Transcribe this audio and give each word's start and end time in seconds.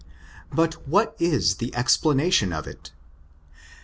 But 0.51 0.87
what 0.87 1.15
is 1.19 1.57
the 1.57 1.75
explanation 1.75 2.51
of 2.51 2.65
it? 2.65 2.91